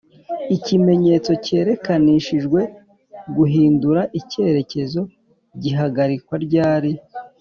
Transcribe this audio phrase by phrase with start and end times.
[0.55, 2.61] ikimenyetso cyerekanishijwe
[3.35, 5.01] guhindura icyerekezo
[5.61, 6.91] gihagarikwa ryali